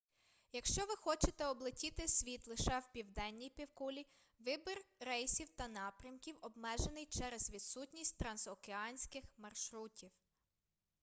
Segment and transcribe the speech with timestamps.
[0.51, 4.07] якщо ви хочете облетіти світ лише в південній півкулі
[4.39, 10.11] вибір рейсів та напрямків обмежений через відсутність трансокеанських маршрутів